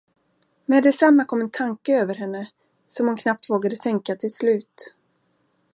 Med 0.65 0.83
detsamma 0.83 1.25
kom 1.25 1.41
en 1.41 1.49
tanke 1.49 1.93
över 1.97 2.15
henne 2.15 2.51
som 2.87 3.07
hon 3.07 3.17
knappt 3.17 3.49
vågade 3.49 3.75
tänka 3.77 4.15
till 4.15 4.33
slut. 4.33 4.93